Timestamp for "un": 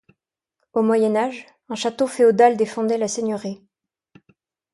1.69-1.75